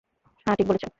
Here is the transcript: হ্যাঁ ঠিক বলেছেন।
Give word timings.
হ্যাঁ 0.47 0.55
ঠিক 0.57 0.67
বলেছেন। 0.67 0.89